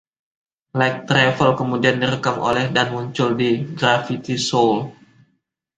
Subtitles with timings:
[0.79, 4.77] "Light Travels" kemudian direkam ulang dan muncul di Graffiti Soul.